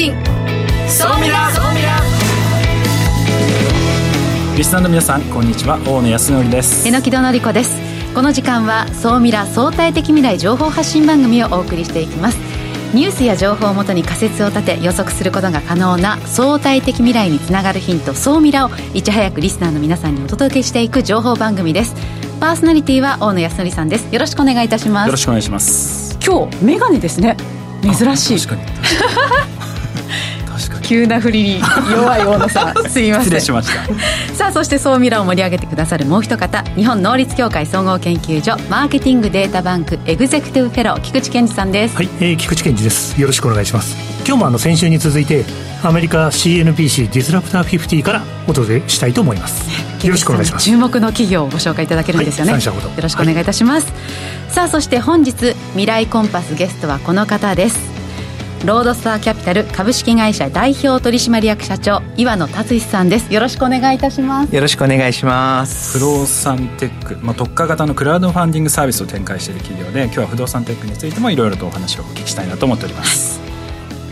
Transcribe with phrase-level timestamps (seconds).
[0.00, 0.14] 信。
[0.88, 2.00] 総ミラ総ミラ
[4.56, 5.78] リスナーの皆さんこんにちは。
[5.86, 6.88] 大野康則です。
[6.88, 7.76] 榎木戸紀子です。
[8.14, 12.38] この時間は総ミラ相対的未来情報発信番組をお送りしていきます。
[12.94, 21.94] ニュースや情報をもとに仮説を立て予測することが可能な相対的未来につながるヒント総ミラをいち早くリスナーの皆さんにお届けしていく情報番組です。
[22.40, 24.12] パーソナリティは大野康則さんです。
[24.12, 25.06] よろしくお願いいたします。
[25.08, 26.18] よろしくお願いします。
[26.26, 27.36] 今日メガネですね。
[27.82, 28.46] 珍しい。
[28.46, 29.49] 確かに
[30.90, 32.74] 急な振りに弱い大野さん。
[32.90, 33.24] すいません。
[33.26, 34.34] 失礼しました。
[34.34, 41.94] さあそして総ミラを盛り上げてくださるもう一方日本能率協会総合研究所マーケティングデータバンクエグゼクティブフェロー菊池健二さんです。
[41.94, 43.20] はい、えー、菊池健二です。
[43.20, 43.96] よろしくお願いします。
[44.26, 45.44] 今日もあの先週に続いて
[45.84, 49.70] アメリカ CNPC ディスラプター50からお届けしたいと思います。
[50.04, 50.64] よろしくお願いします。
[50.64, 53.92] 注目の企業をご紹介いただけるんですよね、はいよろしくお願いいたします、
[54.48, 57.89] さあそして本日未来コンパスゲストはこの方です
[58.64, 63.32] ロードスターキャピタル株式会社代表取締役社長岩野達史さんです。
[63.32, 64.54] よろしくお願いいたします。
[64.54, 65.98] よろしくお願いします。
[65.98, 73.40] 不動産テック、まあ、特化型のクラウドファンディングサービスを展開している企業で今日は不動産テックについてもいろいろとお話をお聞きしたいなと思っております。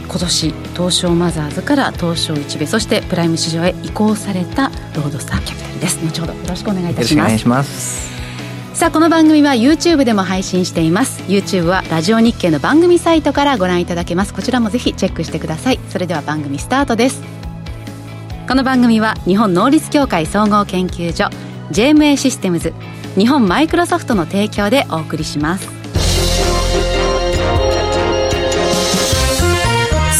[0.08, 5.98] 今年東証マザーズから東証一部そしてプライム市場へ移行されたロードスターキャピタルです。
[6.02, 7.14] 後ほどよろしくお願いいたし
[7.46, 8.17] ます
[8.78, 11.20] さあこの番組は YouTube でも配信しています。
[11.24, 14.32] YouTube はラジオ日経の番組サイトからご覧いただけます。
[14.32, 15.80] こちらもぜひチェックしてください。
[15.88, 17.20] それでは番組スタートです。
[18.46, 21.24] この番組は日本能率協会総合研究所
[21.72, 22.72] JMA システムズ
[23.16, 25.66] 日本マイクロソフトの提供でお送りします。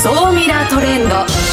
[0.03, 1.48] 総ミラトレンド。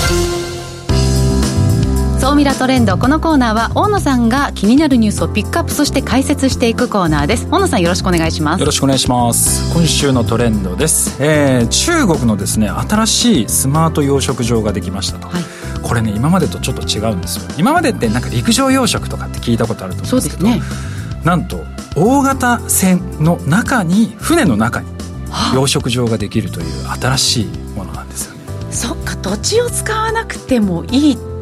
[2.25, 2.97] 総ミラトレンド。
[2.97, 7.47] このコーナーは大野さんが気になるニュースをピックアップそして解説していくコーナーです。
[7.51, 8.59] 大野さんよろしくお願いします。
[8.61, 9.71] よろしくお願いします。
[9.71, 15.43] 今週のトレンドです、えー、中国のですね新しいスマート養殖場ができましたと、はい。
[15.83, 17.43] これね今までとちょっと違うんですよ。
[17.59, 21.21] 今までってなんか陸上養殖とかって聞いたことあると思うんですけどそうですね。
[21.23, 21.63] なんと
[21.95, 24.87] 大型船の中に船の中に
[25.53, 26.65] 養殖場ができるという
[26.99, 27.45] 新しい
[27.75, 28.39] ものなんですよね。
[28.71, 31.34] そっか土地を使わなくてもいいって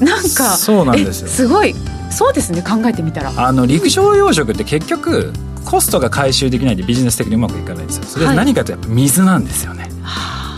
[0.00, 1.26] なんかそうなんですよ。
[1.26, 1.74] えすごい。
[2.10, 3.32] そうですね考えてみたら。
[3.36, 5.32] あの陸上養殖って結局
[5.64, 8.04] コストが回収できないでビジネス的にうまくいかないんですよ。
[8.04, 8.36] それははい。
[8.38, 9.90] 何かというとやっぱ水なんですよね、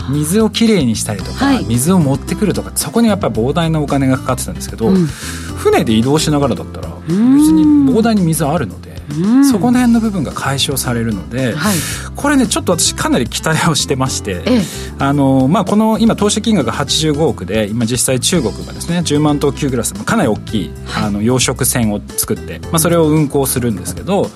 [0.09, 1.65] 水をきれいにしたりとか、はい。
[1.65, 5.05] 水を持ってくるとかそこにやっぱり膨大なお金がかかってたんですけど、うん。
[5.05, 7.55] 船で移動しながらだったら別ん。
[7.55, 7.63] に
[7.93, 9.45] 膨大に水あるので、うん。
[9.45, 11.75] そこの辺の部分が解消されるので、はい。
[12.15, 14.61] これねちょっと私かなり期待をしてまして、ええ。
[14.99, 24.27] あのまあ、この今投資金額が85億で今実際中国がですね10万頭級クラスのかなり大きい、あの養殖船を作って、まあ、それを運航するんですけど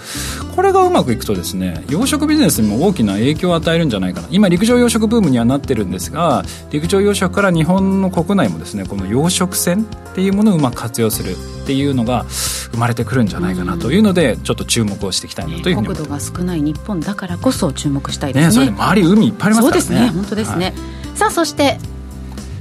[0.56, 4.28] これがうまくいくとですね養殖ビジネスにも大きな影響を与えるんじゃないかな。
[4.32, 18.66] 今陸上養殖ブームにはなってるんですが陸上養殖から日本の国内もですねこの養殖船っていうものをうまく活用するっていうのが生まれてくるんじゃないかなというのでちょっと注目をしていきたいなというふうに国土が少ない日本だからこそ注目したいでね、すね。
[18.66, 19.82] それで周り海いっぱいありますからね。
[19.82, 20.10] そうですね。
[20.10, 20.74] 本当ですね、
[21.16, 21.80] さあそして。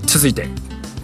[0.06, 0.48] 続いて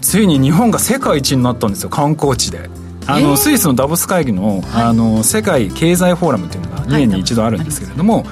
[0.01, 1.89] ついに日本が世界一になったんですよ。
[1.89, 2.69] 観光地で。
[3.07, 3.37] あの、えー。
[3.37, 8.25] スイスのダボス会議の,、あの世界経済フォーラムっていうのが2年に一度あるんですけれども、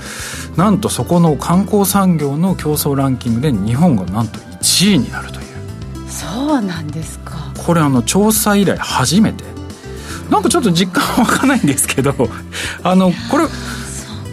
[0.57, 5.45] なんとそこの観光産業の競争ランキングで日本がなんと1位になるという。
[6.09, 7.53] そうなんですか。
[7.57, 9.43] これあの調査以来初めて
[10.29, 12.13] なんかちょっと実感は湧かないんですけど
[12.83, 13.45] あのこれ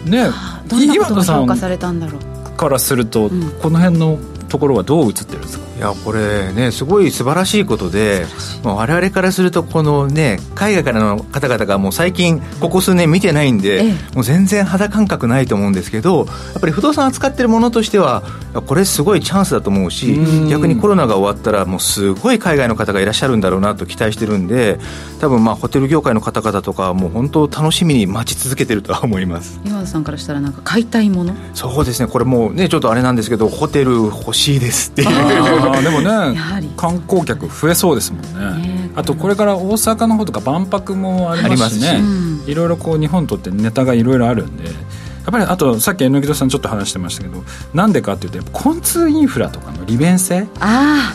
[0.09, 0.29] ね
[0.67, 2.57] どんなことが岩田さん評価されたんだろう。
[2.57, 3.51] からすると、ん。
[3.61, 4.17] この辺の
[4.49, 5.66] ところはどう映ってるんですか？
[5.77, 8.25] いやこれねすごい素晴らしいことで
[8.63, 14.15] 我々からするとこのね海外からの方々がもう最近ここ数年見てないんで、ええ。
[14.15, 18.23] もう全然肌感覚ないと思うんですけどやっぱり不動産扱ってるものとしては
[18.65, 20.49] これすごいチャンスだと思うしうん。
[20.49, 24.79] 逆にコロナが終わったらもうすごい海外の方がいらっしゃるんだろうなと期待してるんで
[25.19, 29.59] 多分まあホテル業界の方々とかはもう本当楽しみに待ち続けてるとは思います。
[29.63, 31.35] 岩田さんからしたらなんか買いたいもの？
[31.53, 32.09] そうですね。
[32.11, 36.39] これもうねちょっとあれなんですけどホテル欲しいですっていうあーでもね
[36.75, 38.67] 観光客増えそうですもんね。
[38.67, 42.01] ねあとこれから大阪の方とか万博もありますしね。
[42.47, 44.65] いろいろこう日本にとってネタがいろいろあるんで。
[44.65, 47.43] やっぱりあとさっき榎戸さんちょっと話してましたけど
[47.73, 51.13] なんでかっていうとやっぱ交通インフラとかの利便性あ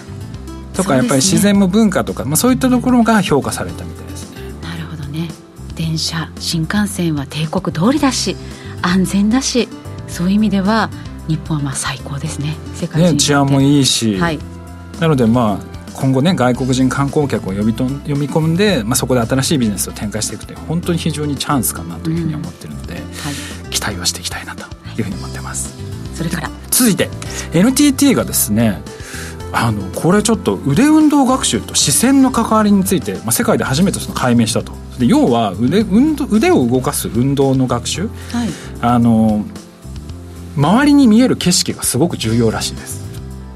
[0.75, 4.43] とかやっぱり自然も文化とか、まあ、そういったところが評価されたみたいですね。
[4.65, 5.29] あなるほどね。
[5.77, 8.37] 電車新幹線は帝国通りだし
[8.83, 9.69] 安全だし
[10.09, 10.91] そういう意味では
[11.29, 12.57] 日本はまあ最高ですね。
[12.75, 14.39] 世界人ね治安もいいし、はい。
[15.01, 23.03] なのでまあ今後ね外国人観光客を呼びとん呼び込んで、まあ、そこで新しいビジネスを展開していくという本当に非常にチャンスかなというふうに思ってるので、はい、
[23.71, 24.65] 期待をしていきたいなと
[24.99, 25.77] いうふうに思ってます。
[26.15, 26.51] それから。
[26.71, 27.11] 続いて
[27.53, 28.81] NTT がですね
[29.53, 34.73] あのこれちょっと腕運動学習と視線の関わりについて、まあ、世界で初めてその解明したと。
[34.99, 38.49] で要は腕運動腕を動かす運動の学習、はい。
[38.81, 39.45] あの
[40.57, 43.03] 周りに見える景色がすごく重要らしいです。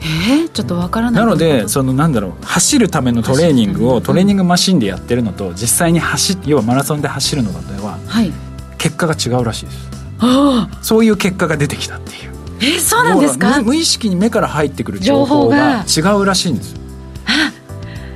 [0.01, 1.25] えー、ちょっとわからない。
[1.25, 8.33] なのでそのなんだろう走るためのトレーニングをトレーニングマシンでやってるのと実際に走っ要はマラソンで走るのとでははい。
[8.79, 9.91] 結果が違うらしいです。
[10.21, 12.33] ああそういう結果が出てきたっていう。
[12.61, 13.59] えー、そうなんですか？
[13.59, 15.85] 無無意識に目から入ってくる情報が。
[15.85, 16.73] 違うらしいんです。
[16.73, 16.79] よ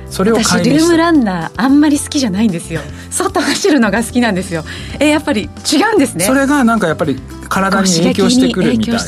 [0.09, 2.81] それを私ルームランナーあんまり好きじゃないんですよ。
[3.09, 4.65] 外走るのが好きなんですよ。
[4.99, 6.25] えー、やっぱり違うんですね。
[6.25, 8.99] それがなんかやっぱり体に影響してくるみたいで。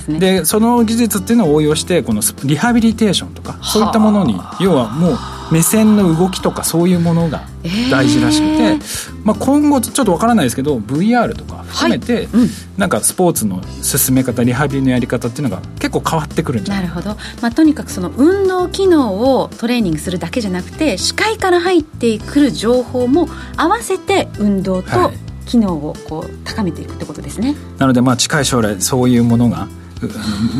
[0.00, 0.18] すね。
[0.18, 5.18] でその技術っていうのを応用してこのスリハビリテーションとかそういったものに要はもう
[5.52, 7.46] 目線の動きとかそういうものが
[7.90, 8.80] 大事らしくて、えー
[9.22, 12.24] まあ、今後ちょっとわからないですけど VR とか含めて、はい。
[12.24, 12.48] うん。
[12.76, 17.10] なんかスポーツの進め方リハビリのやり方っていうのが結構変わってくるんじゃなないるほど、
[17.42, 29.68] まあ、とにかくその運動機能をトレーニングするだけじゃなくて視界から入ってくる情報も合わせて運動とはい機能をこう高めていくってことですね、なのでまあ近い将来そういうものが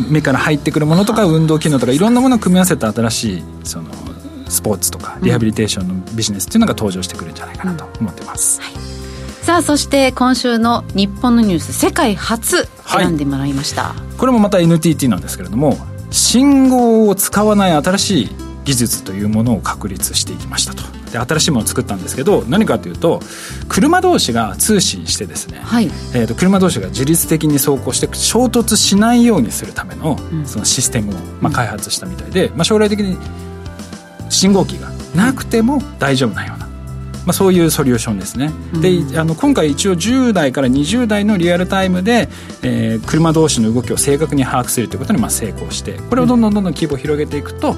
[0.09, 3.91] 目から入ってくるものとか運動機能とかいろんなものを組み合わせた新しいその
[4.49, 8.61] スポーツとかリハビリテーションのビジネスっていうのが登場してくるんじゃないかなと思ってます、
[9.43, 15.77] さあそして今週の日本のニュース世界初選んでもらいました、これもまた NTT なんですけれども
[16.09, 18.29] 信号を使わない新しい
[18.63, 23.21] 技術というものを確立していきましたとで新しいものを作ったんですけど何かというと
[23.67, 25.85] 車同士が通信してですね、はい。
[26.13, 33.17] えー、と車同士が自律的に走行して衝突しないようにするためのそのシステムを、まあ、開発したみたいで、まあ、将来的に
[34.29, 36.73] 信号機がなくても大丈夫なような、ま
[37.27, 38.51] あ、そういうソリューションですね、
[38.81, 42.29] であの今回一応10代から20代のリアルタイムで、
[42.61, 47.75] えー車同士の動きを正確に把握するということにまあ成功してこれをどんどんどんどん規模を広げていくと、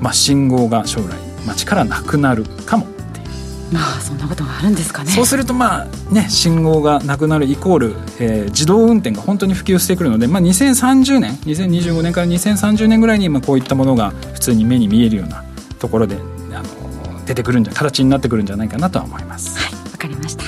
[0.00, 3.74] まあ、信号が将来街からなくなるかもっていう。
[3.74, 5.10] まあそんなことがあるんですかね。
[5.10, 15.44] そうするとまあね信号がなくなるイコール、えー自動運転が本当に普及してくるので、まあ、2030年2025年から2030年ぐらいにまあこういったものが普通に目に見えるような
[15.78, 19.58] ところであの出てくるんじゃ形になってくるんじゃないかなとは思います。
[19.58, 20.44] はいわかりました。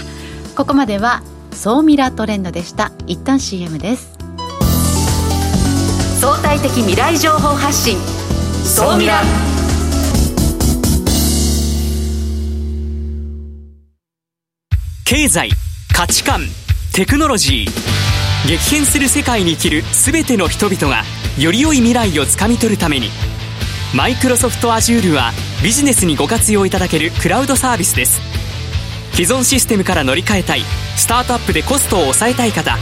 [0.56, 2.92] ここまでは総ミラトレンドでした。
[3.06, 4.12] 一旦 CM です。
[6.20, 7.98] 相対的未来情報発信。
[8.64, 9.22] 総ミラ
[15.06, 15.50] 経済
[15.94, 16.40] 価値観
[16.94, 21.02] テクノロジー激変する世界に生きる全ての人々が
[21.38, 23.08] より良い未来をつかみ取るために
[23.94, 28.18] マイクロソフト Azure はビジネスにご活用いただけるクラウドサービスです。
[29.12, 30.62] 既存システムから乗り換えたい
[30.96, 32.78] スタートアップでコストを抑えたい方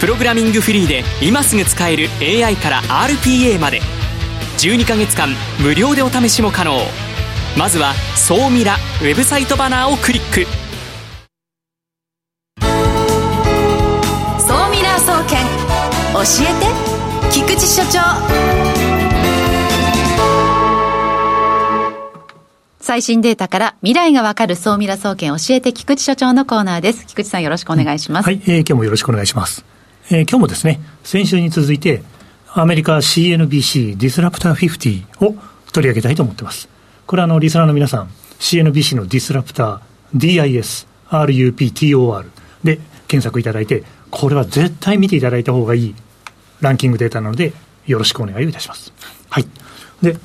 [0.00, 3.80] プログラミングフリーで今すぐ使える AI から RPA まで
[4.58, 6.78] 12ヶ月間無料でお試しも可能。
[7.56, 10.63] まずは「総ミラ」ウェブサイトバナーをクリック。
[16.24, 17.30] えて。
[17.30, 18.00] 菊池所長。
[22.80, 27.06] 最新データから未来がわかる総ミラ総研教えて菊池所長のコーナーです。
[27.06, 29.64] 菊池さんよろしくお願いします、はい、えー今日もよろしくお願いします。
[30.10, 32.02] えー今日もですね、先週に続いて、
[32.54, 35.34] アメリカ CNBC ディスラプター50を
[35.72, 36.68] 取り上げたいと思ってます。
[37.06, 38.08] これはあの、リスナーの皆さん、
[38.38, 42.26] CNBC のディスラプター DIS、RUPTOR
[42.62, 45.94] で検索いただいて、これは絶対見ていただいた方がいい
[46.60, 47.52] ランキングデータなので、
[47.86, 48.92] よろしくお願いをいたします。
[49.28, 49.46] はい。
[50.02, 50.16] で、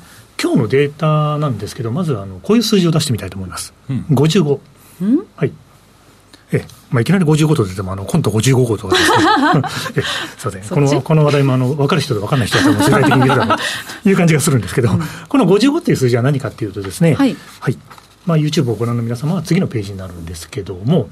[0.42, 3.74] 今日のデータなんですけど、まずあの、こういう数字を出してみたいと思います。
[4.10, 4.58] 55。
[5.36, 5.52] はい。
[6.52, 9.16] ええまあ、いきなり55と出ても、あの、コント55号とかですね。
[9.96, 10.02] ええ
[10.36, 10.62] すいません。
[10.62, 13.58] この、この話題も、あの、分かる人と分かんない人だと、世界的に見るだろう
[14.02, 14.90] という感じがするんですけど、
[15.28, 17.36] この55っていう数字は何かっていうとですね、はい
[18.26, 21.08] まあ、YouTube をご覧の皆様は次のページになるんですけども、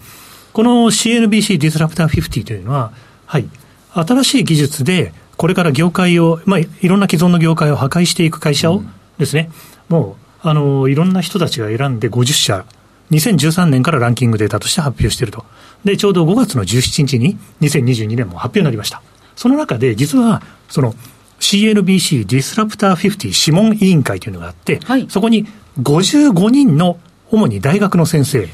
[0.52, 2.90] この CNBC ディスラプター50というのは、
[3.26, 3.48] はい、
[3.92, 8.82] 新しい技術で、これから業界を、まあ、いろんな既存の業界を破壊していく会社を
[9.18, 9.50] ですね、
[9.88, 12.64] もう、あの、いろんな人たちが選んで50社、
[13.10, 15.44] 2013年からランキングデータとして発表していると。
[15.84, 19.02] で、ちょうど5月の17日に2022年も発表になりました。
[19.36, 20.94] その中で、実は、その、
[21.40, 25.46] CNBC ディスラプター50諮問委員会というのがあって、はいそこに
[25.80, 26.98] 55人の
[27.30, 28.48] 主に大学の先生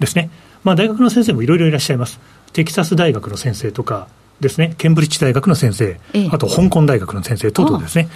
[0.00, 0.30] ですね。
[0.64, 2.18] まあ大学の先生もいろいろいらっしゃいます。
[2.52, 4.08] テキサス大学の先生とか
[4.40, 6.00] ですね、ケンブリッジ大学の先生。
[6.12, 8.08] ええ、あと香港大学の先生等々ですね。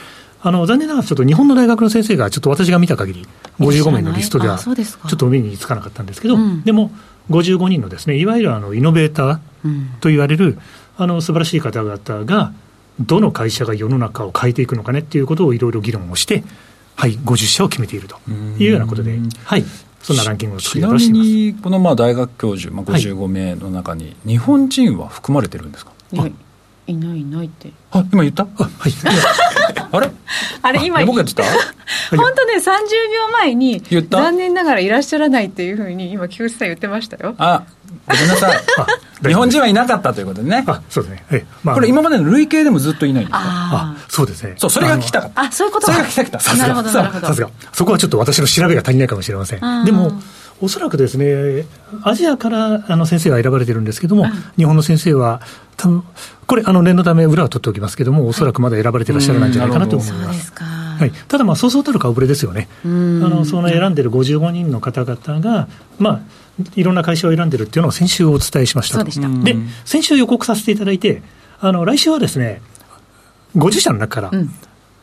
[0.45, 3.27] あの、残念ながらちょっと日本の大学の先生がちょっと私が見た限り、
[3.61, 5.09] 55名のリストでは、あちそうですか。
[5.09, 6.63] ょっと目につかなかったんですけど、うん。
[6.63, 6.91] でも
[7.31, 9.91] 55人のですね、いわゆるあの、イノベーターうん。
[10.01, 10.59] と言われる、
[10.97, 12.53] あの、素晴らしい方々が、
[13.01, 16.45] どの会社が世の中を変えていくのかねっていうことをいろいろ議論をして、
[16.97, 18.17] はい、50社を決めていると
[18.59, 19.65] いうようなことで、はい、
[20.03, 21.31] そんなランキングを作りちなみ出しています。
[21.31, 26.95] にこのまあ大学教授、まあ、55名の中に日本人は含まれてるんですか、い。
[26.95, 27.71] ないいないって。
[27.93, 28.43] あ今言った？
[28.43, 28.93] あはい、
[29.93, 30.11] あれ？
[30.63, 31.45] あれ今あ僕が言ってた？
[32.17, 37.35] 本当ね30秒前に残念ながらいらっしゃらないっていうふうに今菊池さん言ってましたよ。
[37.39, 37.63] あ
[38.07, 38.57] ごめんなさい。
[38.79, 38.87] あ
[39.29, 40.65] 日本人はいなかったということでね。
[40.67, 45.43] あそうですね、ええまあ、これ今までの累計でもずっといないんですかああそうですね、そうそれが聞きたかった。
[45.43, 46.41] ああそういうことそかれが聞きたかった。
[46.41, 47.27] さすがなるほどなるほど。
[47.29, 47.51] さすが。
[47.73, 50.13] そこはちょっと私の調べが足りないかもしれません、うんでも、
[50.61, 51.67] おそらくですね、
[52.03, 55.41] アジアからあの先生が選ばれてるんですけども、日本の先生は、
[55.77, 56.05] 多分
[56.47, 60.25] これ、あの念のため、裏を取っておきますけども、おそらくまだ選ばれてらっしゃらないんじゃないかなと思いま。
[60.25, 60.65] そうですすか。
[60.65, 65.67] はい、ただ、まあ、そうそうたる顔ぶれですよね、あのその選んでる55人の方々が、
[65.99, 66.21] まあ、
[66.77, 69.01] いろんな会社を選んでるっていうのを先週お伝えしましたと。
[69.01, 69.45] そうでした。
[69.45, 71.23] で先週予告させていただいて、
[71.61, 72.61] あの来週はですね、
[73.57, 74.55] 50社の中から、ん。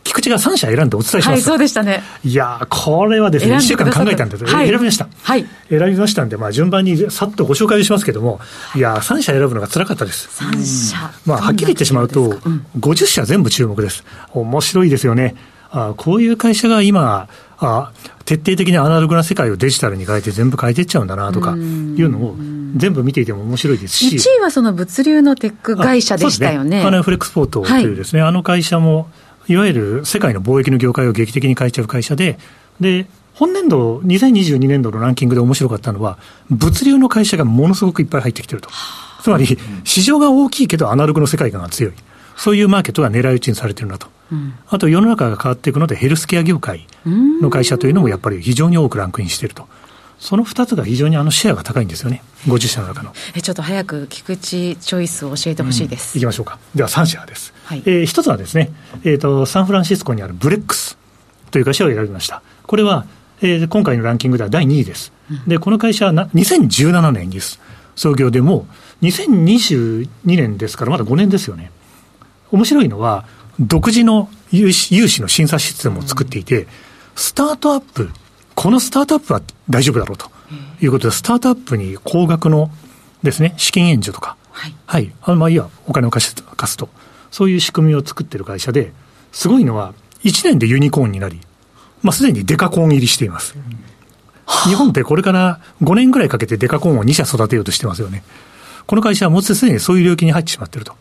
[0.03, 1.27] 菊池が3社選んでお伝えします。
[1.29, 2.01] はいそうでしたね。
[2.23, 4.67] いやー、これはですね、1週間考えたんです、はい。
[4.67, 5.07] 選びました。
[5.21, 5.45] はい。
[5.69, 8.39] 選びましたんで、まあ、順番にさっとご紹介をしますけども、
[8.75, 8.79] い。
[8.79, 10.29] やー、3社選ぶのが辛かったです。
[10.43, 10.97] 3社。
[11.25, 12.39] まあ、はっきり言ってしまうと、
[12.79, 14.03] 50社全部注目です。
[14.33, 15.35] 面白いですよね。
[15.71, 17.27] あこういう会社が今
[17.59, 17.91] あ、
[18.29, 22.35] 徹底的にアナログな世界をデジタルに変えて全部変えていっちゃうんだなとかいうのを
[22.75, 24.17] 全部見ていても面白いですし。
[24.17, 29.09] 1位はその物流のテック会社でしたよねあそうですパナフレックスポートというですね、あの会社も、
[29.47, 32.37] いわゆる世界の貿易の業界を劇的に変えちゃう会社で、
[32.79, 36.19] で、本年度、2022年度のランキングで面白かったのは、
[36.51, 38.69] 物流の会社がものすごくいっぱい入ってきてると。
[39.23, 41.93] つまり、市場が大きいけどアナログの世界観が強い。
[42.39, 44.07] そういうマーケットが狙い撃ちにされてるなと。
[44.69, 49.67] あと世の中が変わっていくので、ヘルスケア業界の会社というのもやっぱり非常に多くランクインしていると。
[50.19, 52.23] その2つが非常にあのシェアが高いんですよね。
[52.45, 53.13] 50社の中の。
[53.35, 56.59] えちょっと早く菊池チョイスを教えてほしいです、いきましょうか。
[56.75, 57.53] では3社です。
[57.65, 58.71] はいえー一つはですね、
[59.03, 60.97] えーと、サンフランシスコにあるブレックス
[61.51, 62.41] という会社を選びました。
[62.67, 63.05] これは、
[63.41, 65.11] えー今回のランキングでは第2位です。
[65.47, 67.39] で、この会社はな2017年に
[67.95, 68.65] 創業でも
[69.01, 71.71] う2022年ですからまだ5年ですよね。
[72.51, 73.25] 面白いのは、
[73.59, 76.67] 独自の融資融資の審査システムを作っていて、
[77.15, 78.09] スタートアップ、
[78.55, 80.29] このスタートアップは大丈夫だろうと
[80.81, 82.71] いうことで、スタートアップに高額の
[83.23, 85.11] ですね、資金援助とか、はいはい。
[85.21, 86.89] あまあ、いいや、お金を貸し貸すと。
[87.31, 88.91] そういう仕組みを作ってる会社で、
[89.31, 91.39] すごいのは、1年でユニコーンになり、
[92.01, 93.55] まあ、すでにデカコーン入りしています。
[94.67, 98.23] 日本ってこれから5年ぐらいかけてデカコーンを2社育てようとしてますよね。
[98.87, 100.95] この会社はもうすでにそういう領域に入ってしまっていると。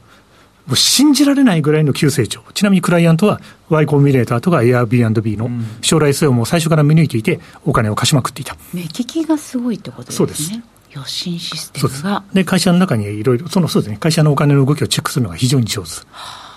[0.69, 2.43] もう信じられないぐらいの急成長。
[2.53, 8.55] ちなみにクライアントは Y コンビネーターとか Airbnb の将来性をもう最初から見抜いていて、お金を貸しまくっていた。
[8.75, 10.53] 目利きがすごいってことですねそうです
[10.91, 12.23] 与信システそうですムが。
[12.35, 15.89] で、会社の中にいろいろ、そのそうですね、会社のお金の動きをチェックするのが非常に上手。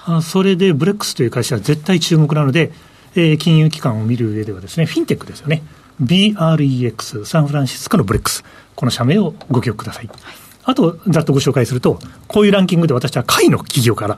[0.06, 2.72] あそれで、 Brex という会社は絶対注目なので、
[3.16, 5.64] えー金融機関を見る上ではですね、フィンテックですよね。
[6.02, 8.44] Brex、サンフランシスコの Brex。
[8.76, 10.10] この社名をご記憶ください。
[10.64, 14.18] あと、ざっとご紹介すると、こういうランキングで私は下位の企業から、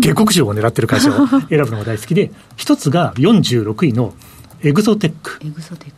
[0.00, 4.14] 下克上を狙ってる会社を 選ぶのが大好きで、一つが46位の
[4.62, 5.40] エグゾテック。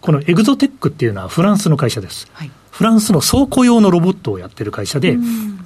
[0.00, 2.29] このエグゾテックっていうのはフランスの会社です。
[2.33, 2.50] はい。
[2.71, 5.17] フランスの倉庫用のロボットをやってる会社で、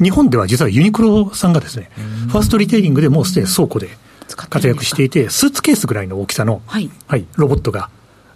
[0.01, 1.91] 日本では実はユニクロさんがですね、
[2.29, 3.89] ファーストリテイリングでもうすでに倉庫で
[4.37, 6.91] 活躍していて、スーツケースぐらいの大きさの、はい
[7.37, 7.89] ロボットが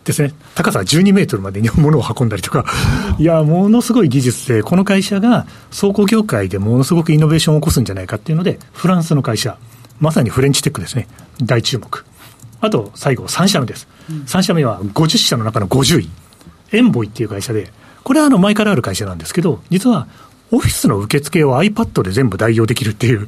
[0.04, 2.66] ですね、高さ12メートルまでに物を運んだりとか、
[3.18, 5.46] いや、ものすごい技術で、この会社が
[5.78, 9.56] 倉庫業界でものすごくイノベーションを起こすんじゃないかっていうので、フランスの会社、
[10.00, 11.08] まさにフレンチテックですね、
[11.42, 12.04] 大注目。
[12.60, 13.88] あと、最後、3社目です。
[14.26, 16.10] 3社目は50社の中の50位。
[16.72, 20.06] エンボイっていう会社で、これはあの前からある会社なんですけど、実は
[20.50, 23.26] オフィスの受付を iPad で全部代用できるっていう。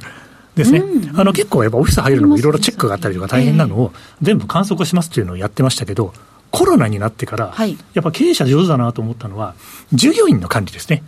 [0.55, 0.83] ですね、
[1.15, 3.93] あの結構やっぱオフィス入るのもいろいろチェックがあったりとか大変なのを
[4.23, 6.13] 全部観測しますっていうのをやってましたけど、
[6.51, 7.77] コロナになってから、はい。
[7.93, 9.55] やっぱ経営者上手だなと思ったのは、
[9.93, 11.03] 従業員の管理ですね。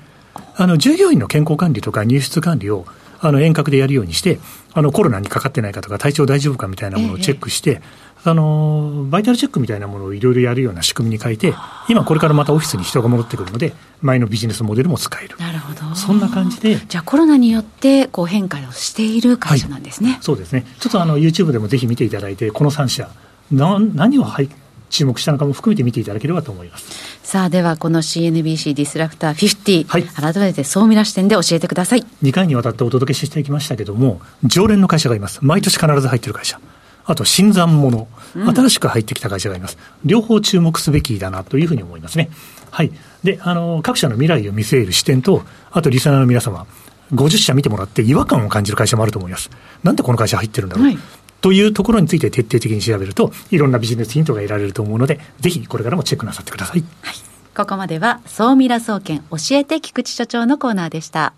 [0.55, 2.85] あの従業員の健康管理とか入室管理を
[3.21, 4.39] あの遠隔でやるようにして、
[4.73, 7.81] あのコロナにかかってないかとか、体調大丈夫かみたいなものをチェックして、
[8.23, 11.53] あのバイタルチェックみたいなものをいろいろやるような仕組みに変えて、
[11.87, 15.37] 今これからまたオフィスに人が戻ってくるので、前のビジネスモデルも使える。
[15.37, 15.95] なるほど。
[15.95, 16.77] そんな感じで。
[16.87, 20.65] じゃあコロナによってこう変化をしている会社なんですね、そうですね。
[20.79, 23.09] ちょっとあの YouTube でもぜひ見ていただいて、この3社、
[23.51, 24.49] な何をはい
[24.89, 27.19] 注目したのかも含めて見ていただければと思います。
[27.23, 35.39] さあではこの CNBC ディスラプター50、はい改めて総ミラ視点で教えてください2回にわたってお届けしてきましたけども、常連の会社がいます。
[35.41, 36.59] 毎年必ず入ってる会社。
[37.05, 39.79] あと、新参者、新しく入ってきた会社がいます。
[40.05, 42.29] 両方注目すべきだなというふうに思いますね。
[42.69, 42.91] はい。
[43.23, 46.67] で、あの、各社の未来を見据える視点と、あと、リスナーの皆様、
[47.13, 49.49] 50社見てもらって違和感を感じる会社もあると思います。
[49.83, 50.99] なんでこの会社入ってるんだろう、はい
[51.41, 56.83] というところについて徹底的に調べると、いろんなビジネスヒントが得られると思うので、ぜひこれからもチェックなさってください。
[57.01, 57.15] はい。
[57.55, 61.33] ここまでは、総ミラ総研教えて菊池所長のコーナーでした。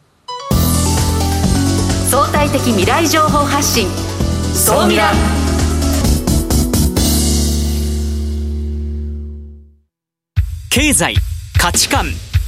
[2.09, 3.87] 相対的未来情報発信、
[4.53, 5.11] 総ミラ。
[10.69, 11.15] 経済、
[11.57, 12.05] 価値観、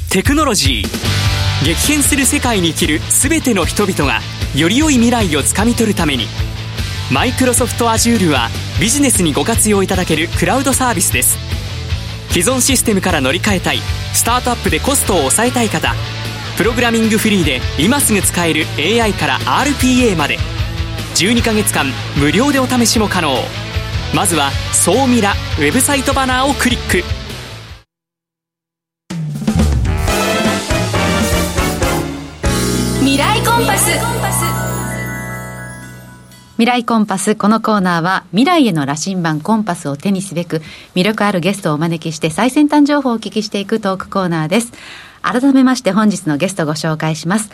[0.09, 1.65] テクノロジー。
[1.65, 4.19] 激変する世界に生きる全ての人々が、
[4.55, 6.27] より良い未来をつかみ取るために、
[7.11, 11.37] マイクロソフト Azure はビジネスにご活用いただけるクラウドサービスです。
[12.29, 13.79] 既存システムから乗り換えたい
[14.13, 15.93] スタートアップでコストを抑えたい方
[16.57, 20.39] プログラミングフリーで今すぐ使える AI から RPA まで
[21.15, 21.85] 12ヶ月間
[22.17, 23.35] 無料でお試しも可能。
[24.15, 27.03] まずは「総ミラ」ウェブサイトバナーをクリック。
[32.99, 34.12] 未来コンパス。
[36.57, 37.35] 未来コンパス。
[37.35, 40.61] このコーナーは未来への羅針盤コンパスを手にすべく
[40.93, 44.71] 魅力あるゲストをお招きして最先端情報をお聞きしていくトークコーナーです。
[45.23, 47.49] 改めまして本日のゲストご紹介します。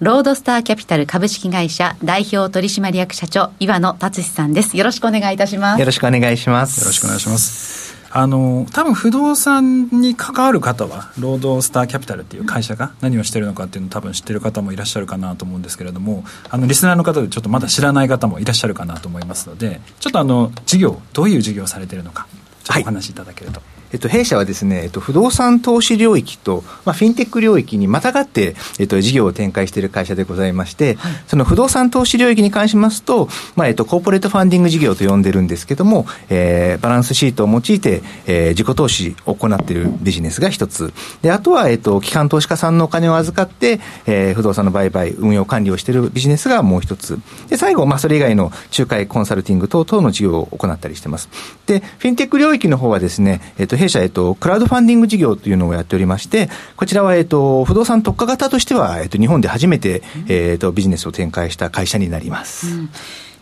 [0.00, 4.74] ロードスターキャピタル株式会社代表取締役社長岩野達さんです。
[4.74, 5.80] よろしくお願いいたします。
[5.80, 6.80] よろしくお願いします。
[6.80, 7.79] よろしくお願いします。
[8.12, 22.26] あの多分不動産に関わる方はロードスターキャピタルっていう会社が何をしてるのかっていうのを多分知ってる方もいらっしゃるかなと思うんですけれどもあのリスナーの方でちょっとまだ知らない方もいらっしゃるかなと思いますのでちょっとあの事業どういう事業をされてるのか
[22.64, 23.60] ちょっとお話しいただけると。
[23.60, 40.92] はいえっと、弊社はですね、えっと、不動産投資領域と、まあ、フィンテック領域にまたがって、えっと、事業を展開している会社でございまして、はい、その不動産投資領域に関しますと、まあ、えっと、コーポレートファンディング事業と呼んでるんですけども、えー、バランスシートを用いて、えー、自己投資を行っているビジネスが一つ。
[41.22, 47.18] で、あとは、えっと、機関投資家さんのお金を預かって、えー、不動産の売買、運用管理をしているビジネスがもう一つ。
[47.48, 51.28] で、最後、まあ、それ以外の仲介コンサルティング等々の事業を行ったりしてます。
[51.66, 62.76] で、フィンテック領域の方はですね、えっと、弊社、えっと、クラウドファンディング事業というのをやっておりまして、こちらは、えっと、不動産特化型としては、えっと、日本で初めて、えっと、ビジネスを展開した会社になります。
[62.76, 62.90] うん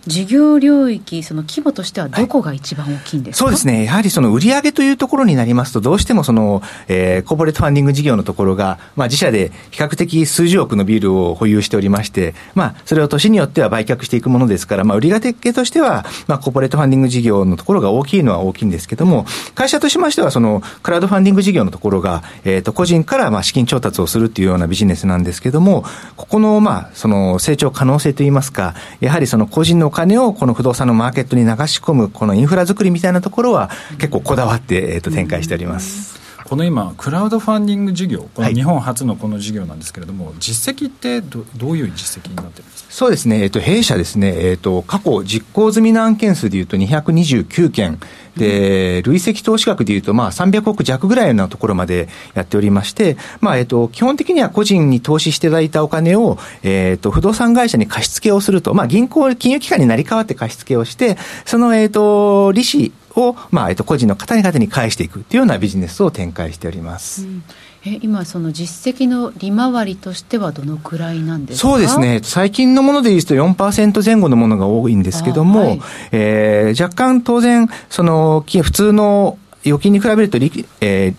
[0.09, 3.85] 事業領域、その規模としてはどこが一番大きいんですか、はい、そうですね。
[3.85, 25.85] やはりその売上というところになりますと、どうしてもその、えー、コーポレートファンディング事業のところが、まあ自社で比較的数十億のビルを保有しておりまして、まあそれを年によっては売却していくものですから、まあ売上系としては、まあコーポレートファンディング事業のところが大きいのは大きいんですけども、会社としましてはそのクラウドファンディング事業のところが、えっ、ー、と個人からまあ資金調達をするっていうようなビジネスなんですけども、
[26.16, 36.28] ここのまあその成長可能性といいますか、やはりその個人のお金をこの不動産のマーケットに流し込む、このインフラ作りみたいなところは、結構こだわって、えー、と展開しております。
[36.49, 42.91] この今、クラウドファンディング事業、この日本初のこの事業なんですけれども、はい、実績ってどどういう実績になってるんですか？
[42.91, 48.01] そうですね、えっと、弊社ですね、えっと、過去実行済みの案件数でいうと229件、
[48.35, 67.22] で、累積投資額でいうと、まあ、300億弱ぐらいのところまでやっておりまして、まあ、えっと、基本的には個人に投資していただいたお金を、えっと、不動産会社に貸し付けをすると、まあ、銀行、金融機関になり変わって貸し付けをして、その、えっと、利子を、まあ、えっと、個人の方々に返していくというようなビジネスを展開しております。
[67.22, 67.42] うん。
[67.85, 71.68] え今、その実績の利回りとしてはどのくらいなんですか？
[71.68, 81.14] そうですね、最近のものでいうと4%前後のものが多いんですけども、はい、えー、若干当然、その普通の預金に比べると、えー、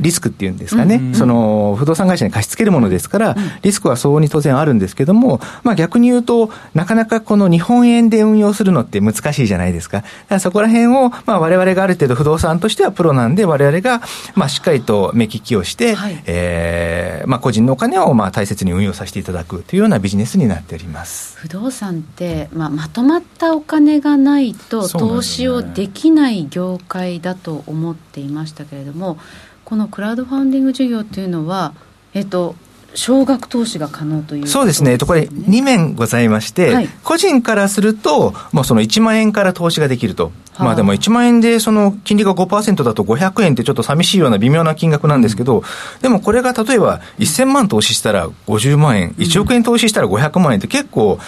[0.00, 9.98] リスクっていうんですかね、うん、その不動産会社に貸し付けるものですから、リスクは相応に当然あるんですけども、まあ、逆に言うと、なかなかこの日本円で運用するのって難しいじゃないですか。
[9.98, 14.02] だからそこら辺を、まあ、我々がある程度不動産としてはプロなんで、我々が、
[14.34, 21.38] まあ、しっかりと目利きをして、はい、えー、まあ、個人のお金を、まあ、大切に運用させていただくというようなビジネスになっております。
[21.38, 29.18] 不動産って、まあ、まとまったお金がないと、投資をできない業界だと思っていましたけれども、
[29.64, 31.74] このクラウドファンディング事業っていうのは、
[32.12, 32.54] えっと、
[32.94, 40.32] 少額投資が可能という、ね、そうですね、これ、2面ございまして、はい、個人からすると、もうその1万円から投資ができると。
[40.56, 45.64] まあでも1万円でその金利が5%だと500円ってちょっと寂しいような微妙な金額なんですけど、
[46.00, 51.18] でもこれが例えば1000万投資したら50万円、1億円投資したら500万円って結構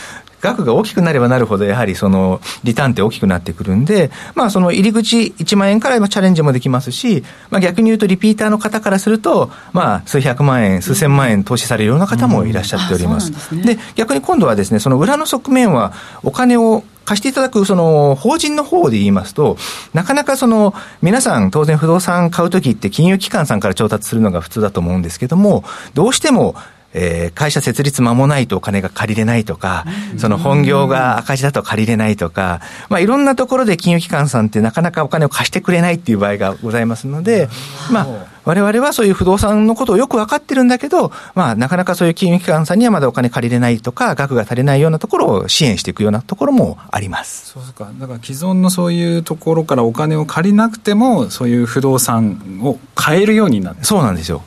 [0.47, 13.33] 額が大きくなればなるほど、やはりそのリターンって大きくなってくるんで、まあその入り口1万円からチャレンジもできますし、まあ逆に言うとリピーターの方からすると、まあ数百万円、数千万円投資されるような方もいらっしゃっております。
[13.53, 19.57] うんうん、で、ね、逆に今度はですね、その裏の側面はお金を貸していただくその法人の方で言いますと、
[19.95, 26.57] なかなかその皆さん当然不動産買うときって金融機関さんから調達するのが普通だと思うんですけども、どうしても
[26.99, 29.85] えー、会社設立間もないとお金が借りれないとか、
[30.17, 37.49] その本業が赤字だと借りれないとか、まあ、いろんなところで金融機関さんってなかなかお金を貸してくれないっていう場合がございますので、
[37.93, 38.07] まあ、
[38.45, 47.53] 我々はそういう不動産のことをよく分かってるんだけど、まあ、なかなかそういう金融機関さんにはまだお金借りれないとか、額が足りないようなところを支援していくようなところもあります。
[47.53, 54.43] そうか、だから既存のそういうところからお金を借りなくても、そういう不動産を買えるようになってそうなんですよ。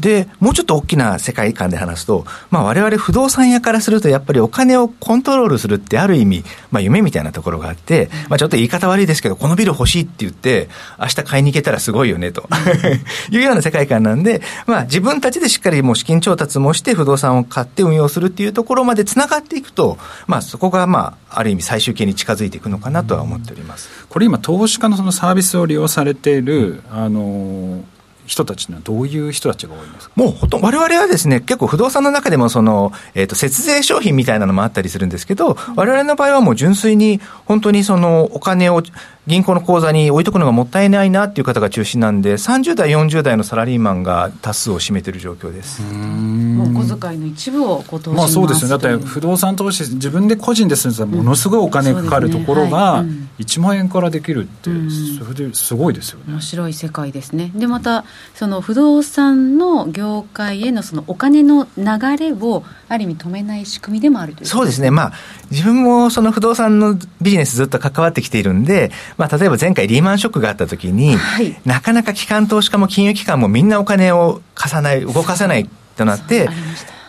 [0.00, 10.68] で、もうちょっと大きな世界観で話すと、まあ我々不動産屋からするとやっぱりお金をコントロールするってある意味、まあ夢みたいなところがあって、まあちょっと言い方悪いですけど、このビル欲しいって言って、
[11.00, 12.48] 明日買いに行けたらすごいよねと
[13.30, 23.88] いうような世界観なんで、まあ自分たちでしっかりもう資金調達もして不動産を買って運用するっていうところまでつながっていくと、まあそこがまあある意味最終形に近づいていくのかなとは思っております。
[24.08, 27.82] これ今投資家のそのサービスを利用されている、あの
[28.28, 30.12] 人たちはどういう人たちが多いんですか？
[30.14, 38.82] もうほとんど、われわれはですね、結構不動産の中でもその、えっ、ー、と、節税商品みたいなのもあったりするんですけど、われわれの場合はもう純粋に、本当にその、お金を、
[39.26, 45.82] 銀行の口座に置いとくのがもったいないなっていう方が中心なんで、30代、40代のサラリーマンが多数を占めてる状況です。
[45.82, 53.04] もう小遣いの一部をご投資まあそうですよだって不動産投資、自分で個人ですると、ものすごいお金かかるところが、
[53.38, 54.70] 1万円からできるって、
[55.18, 56.24] それですごいですよね。
[56.28, 57.52] 面白い世界ですね。
[57.54, 64.90] で、また、その不動産の業界へのそのお金の流れを、ある意味止めない仕組みでもあるというそうですね。
[64.90, 65.12] まあ、
[65.50, 76.48] 自分もその不動産のビジネスずっと関わってきているんで、まあ、例えば前回リーマンショックがあった時に、はい、なかなか機関投資家も金融機関もみんなお金を貸さない、動かせないとなって、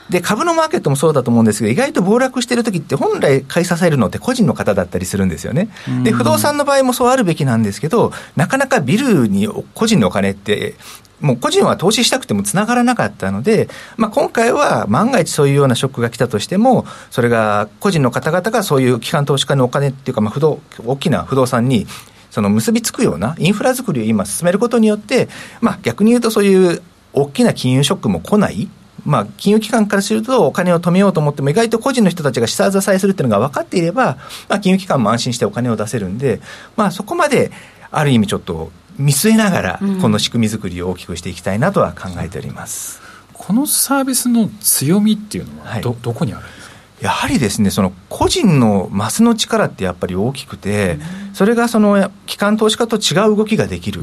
[0.09, 5.69] で、株のマーケットもそうだと思うんですけど、意外と暴落してる時って本来買い支えるのって個人の方だったりするんですよね。
[6.03, 10.75] で、不動産の場合もそうあるべきなんですけど、なかなかビルに個人のお金って
[11.21, 21.87] もう個人は投資したくてもつながらなかったので、まあ、今回は万が一そういうようなショックが来たとしても、それが個人の方々がそういう機関投資家のお金っていうか、まあ、不動大きな不動産に
[22.31, 25.27] その結びつくようなインフラ作りを今進めることによって、
[25.61, 26.81] まあ、逆に言うとそういう
[27.13, 28.69] 大きな金融ショックも来ない。
[29.05, 36.41] まあ、金融機関からするとお金を止めようと思っても意外と個人の人たちが下支えするっていうのが分かっていれば、まあ、金融機関も安心してお金を出せるんで、
[36.75, 37.51] まあ、そこまで
[37.91, 43.01] ある意味ちょっと見据えながら、この仕組み作りを大きくしていきたいなとは考えております。
[43.33, 46.75] このサービスの強みっていうのはど、はい、どこにあるんですか？
[46.99, 50.99] やはりですね、その個人のマスの力ってやっぱり大きくて、
[51.33, 54.01] それがその機関投資家と違う動きができる。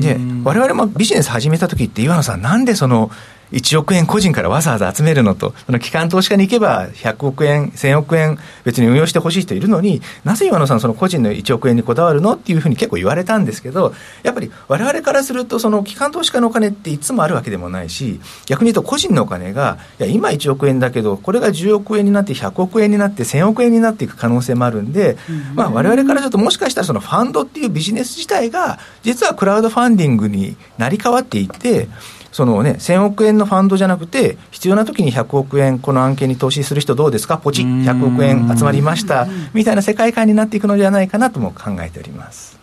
[0.00, 3.10] で、我々もビジネス始めた時って岩野さんなんでその
[3.52, 25.16] 1億円個人からわざわざ集めるのと、その機関投資家に行けば100億円、1000億円別に運用してほしい人いるのに、なぜ岩野さんその個人の1億円にこだわるのっていうふうに結構言われたんですけど、やっぱり我々からするとその機関投資家のお金っていつもあるわけでもないし、逆に言うと個人のお金が、いや今1億円だけど、これが10億円になって100億円になって1000億円になっていく可能性もあるんで、
[25.54, 31.88] まあ我々からするともしかしたらそのファンドっていうビジネス自体が、実はクラウドファンディングになり変わっていて、
[32.34, 42.58] そのね、1000億円のファンドじゃなくて、必要な時に100億円、この案件に投資する人どうですか、ポチッ、100億円集まりました、みたいな世界観になっていくのではないかなとも考えております。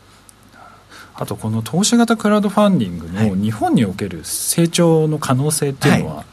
[1.15, 6.25] あと、この投資型クラウドファンディングの日本における成長の可能性っていうのは、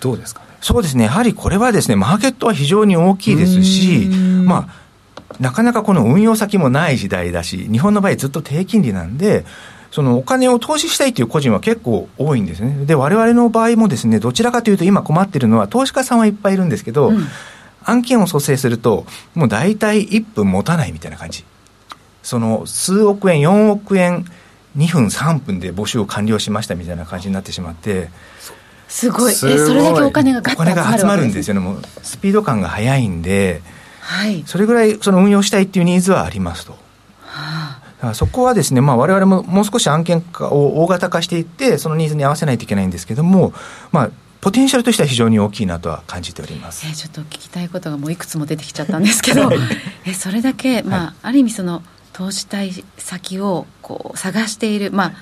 [0.00, 4.08] どうですかね、はい、そうですね、やはりこれはですね、マーケットは非常に大きいですし、
[4.44, 9.44] まあ、なかなかこの運用先もない時代だし、日本の場合ずっと低金利なんで、
[9.92, 12.86] そのお金を投資したいという個人は結構多いんですね。
[12.86, 17.26] で、我々の場合もですね、どちらかというと今困ってるのは、投資家さんはいっぱいいるんですけど、うん、
[17.84, 21.44] 案件を蘇生すると、もう大体1分持たないみたいな感じ。
[22.22, 24.24] その数億円、4億円、
[24.78, 28.08] 2分、3分で募集を完了しましたみたいな感じになってしまって、
[28.88, 31.54] すごい、えそれだけお金がお金が集まるんですよ。
[31.54, 33.60] ね、もうスピード感が速いんで、
[34.00, 36.80] はい、それぐらいその運用したいっていうニーズはありますと。
[38.14, 43.52] そこはですね、まあ、我々ももう少し案件化を大型化していって、そのニーズに合わせないといけないんですけども、
[43.92, 44.10] まあ、
[44.40, 49.48] ポテンシャルとしては非常に大きいなとは感じております、えー、ちょっと聞きたいことがもういくつも出てきちゃったんですけど、
[50.04, 55.12] えそれだけ、まあ、はい、ある意味その投資対先をこう探している、まあ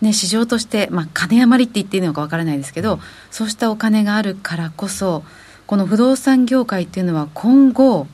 [0.00, 5.22] ね、市場として、まあ、金余りって言っていいのか分からないですけど、うん、そうしたお金があるからこそ
[5.66, 8.06] この不動産業界っていうのは今後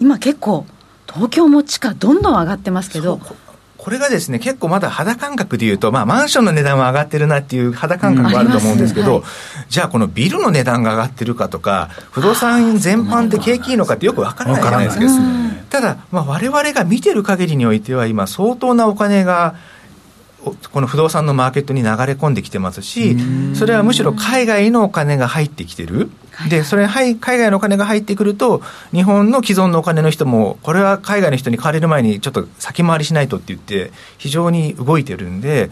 [0.00, 0.64] 今結構
[1.14, 3.20] 東京も地価どんどん上がってますけど。
[3.84, 9.24] これがですね、結構まだ肌感覚でいうと、まあ、マンションの値段は上がってるなっていう肌感覚はあると思うんですけど、うんはい、
[9.68, 15.24] じゃあ、このビルの値段が上がってるかとか、不動産全般って景気いいのかってよくわからないじゃないですか。
[15.68, 19.54] ただ、まあ、我々が見てる限りにおいては、今、相当なお金が、
[20.72, 23.18] この不動産のマーケットに流れ込んできてますし、
[23.54, 26.10] それはむしろ海外のお金が入ってきてる。
[26.48, 35.70] で、それ、海外のお金が入ってくると、日本の既存のお金の人も、これは海外の人に買われる前にちょっと先回りしないとって言って、非常に動いてるんで、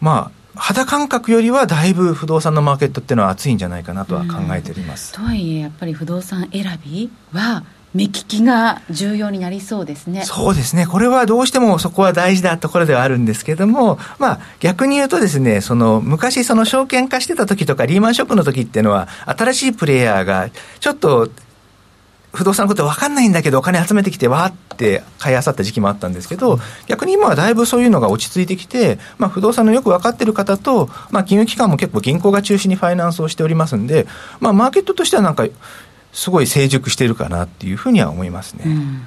[0.00, 5.12] まあ、肌感覚よりはだいぶ不動産のマーケットっていうのは熱いんじゃないかなとは考えております。
[5.12, 7.62] とはいえ、やっぱり不動産選びは、
[7.96, 10.22] 目利きが重要になりそうですね。
[10.24, 10.86] そうですね。
[10.86, 21.30] これはどうしてもそこは大事なところではあるんですけども、まあ逆に言うとですね、その昔その証券化してた時とかリーマンショックの時っていうのは新しいプレイヤーがちょっと
[22.34, 34.06] 不動産のこと分かんないんだけどお金集めてきてわーって買いあさった時期もあったんですけど、逆に今はだいぶそういうのが落ち着いてきて、まあ、不動産のよく分かってる方と、まあ、金融機関も結構銀行が中心にファイナンスをしておりますんで、
[34.40, 35.46] まあ、マーケットとしてはなんか
[36.16, 38.64] すごい成熟してるかなっていうふうには思いますね。
[38.66, 39.02] うん、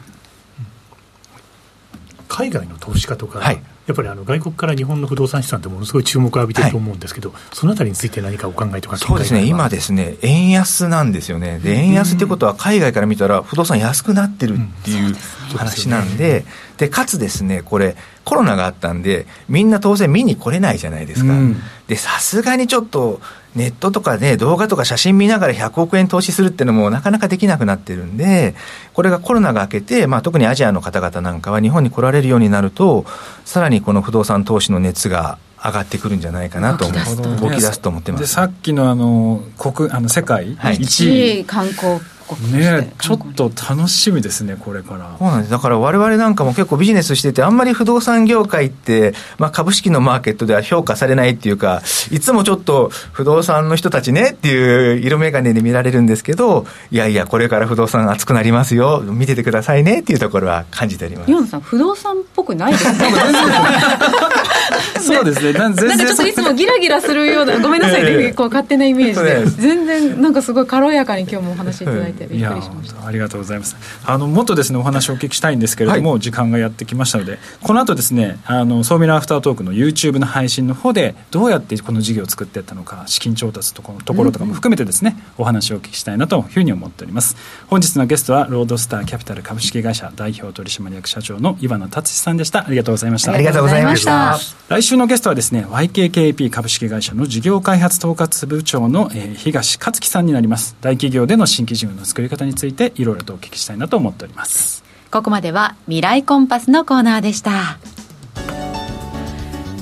[2.27, 3.55] 海外の投資家とか、はい、
[3.87, 11.57] やっぱりあの外国から日本の不動産資産ってものすごい注目を浴びてると思うんですけど、はい、そのあたりについて何かお考えとかそうですね、今ですね、円安なんですよね。
[11.57, 15.15] で、円安ってことは海外から見たら不動産安くなってるっていう
[15.57, 16.45] 話なんで、
[16.77, 21.33] で、かつですね、これ、コロナがあったんで、みんな当然見に来れないじゃないですか。
[21.33, 23.19] うん、で、さすがにちょっと、
[23.55, 28.55] ネットとかね、動画とか写真見ながら100億円投資するっていうのもなかなかできなくなってるんで、
[28.93, 33.05] これがコロナが明けて、まあ、特にアジアの方々なんかは日本に来られるようになると、
[33.45, 37.49] さらにこの不動産投資の熱が上がってくるんじゃないかなと思う。
[37.49, 41.99] 動き出すと思ってます、でさっきのあの国あの世界1位、観光
[42.35, 45.15] ねちょっと楽しみですね、これから。
[45.17, 45.51] そうなんです。
[45.51, 61.31] だから我々なんかも結構ビジネスしてて、あんまり不動産業界って、まあ株式のマーケットでは評価されないっていうか、いつもちょっと不動産の人たちねっていう色眼鏡で見られるんですけど、いやいや、これから不動産熱くなりますよ、見ててくださいねっていうところは感じております。
[61.31, 62.99] 岩野さん、不動産っぽくないですね。
[64.99, 65.53] そうですね。
[65.53, 69.45] なんかちょっといつもギラギラするような、ごめんなさいね、 こう勝手なイメージで。
[69.45, 73.05] 全然、なんかすごい軽やかに今日もお話しいただいて、びっくりしました。
[73.05, 73.75] ありがとうございます。
[74.05, 87.37] あの、もっとですね、お話をお聞きしたいんですけれども、はい、時間がやってきましたので、この後ですね、あの、ソーミラーアフタートークの YouTube の配信の方で、どうやってこの事業を作っていったのか、資金調達とこのところとかも含めてですね、お話をお聞きしたいなというふうに思っております。
[87.67, 92.65] 本日のゲストは、ロードスターキャピタル株式会社代表取締役社長の岩野達さんでした。
[92.65, 93.33] ありがとうございました。
[93.33, 94.37] ありがとうございました。
[94.69, 100.75] 来週のゲストはですね、YKKP 株式会社の事業開発統括部長の、えー、東克樹さんになります。
[100.81, 104.83] 大企業での新規事業の作り方についていろいろとお聞きしたいなと思っております。
[105.11, 107.79] ここまでは未来コンパスのコーナーでした。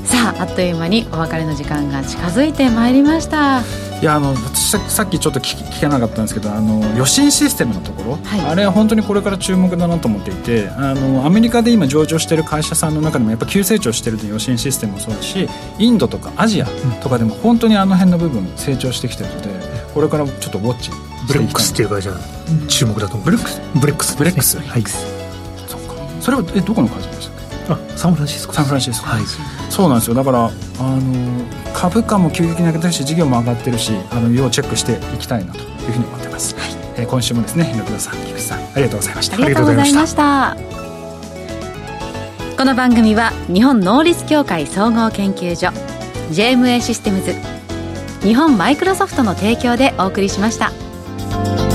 [0.06, 3.62] さああっという間にお別れの時間が近づいてまいりました。
[4.00, 16.68] いやあの私さっきちょっと聞聞けなかったんですけどあの予診システムのところ、はい、あれは本当にこれから注目だなと思っていてあのアメリカで今上場している会社さんの中でもやっぱ急成長してる予診システムもそうだしインドとかアジア
[17.02, 19.50] とかでも本当にあの辺の部分成長してきてるので
[19.96, 20.92] これからちょっとウォッチ
[21.28, 22.12] Brex っていう会社
[22.68, 23.26] 注目だと思う。
[23.26, 24.58] Brex。Brex Brex。
[24.60, 24.84] はい。
[25.68, 25.94] そっか。
[26.22, 27.36] それはえどこの会社でしたっ
[27.68, 27.74] け？
[27.74, 29.08] あサンフランシスコサンフランシスコ。
[29.08, 29.24] はい。
[29.70, 30.16] そうなんですよ。
[30.16, 36.70] だからあの株価も急激に上げてるし事業も上がってるしあの要チェックしていきたいなというふうに思ってます、はい。
[36.96, 39.36] えー、今週もですね日野田さん菊池さんありがとうございました。
[39.36, 40.58] ありがとうございました。
[42.58, 45.68] この番組は日本能力協会総合研究所
[46.32, 47.36] JMA システムズ
[48.22, 50.72] 日本マイクロソフトの提供でお送りしました。
[51.30, 51.67] Bye.